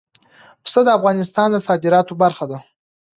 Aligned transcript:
پسه 0.63 0.79
د 0.85 0.89
افغانستان 0.97 1.47
د 1.51 1.57
صادراتو 1.67 2.13
برخه 2.23 2.45
ده. 2.51 2.57